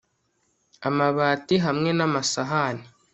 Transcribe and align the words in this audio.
Amabati 0.87 1.55
hamwe 1.65 1.89
namasahani 1.97 2.85